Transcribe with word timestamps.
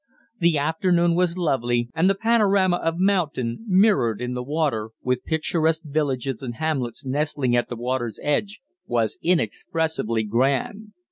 The 0.39 0.57
afternoon 0.57 1.13
was 1.13 1.37
lovely, 1.37 1.89
and 1.93 2.09
the 2.09 2.15
panorama 2.15 2.77
of 2.77 2.95
mountain 2.97 3.63
mirrored 3.67 4.19
in 4.19 4.33
the 4.33 4.41
water, 4.41 4.89
with 5.03 5.23
picturesque 5.23 5.83
villages 5.85 6.41
and 6.41 6.55
hamlets 6.55 7.05
nestling 7.05 7.55
at 7.55 7.69
the 7.69 7.75
water's 7.75 8.19
edge, 8.23 8.61
was 8.87 9.19
inexpressibly 9.21 10.23
grand. 10.23 10.93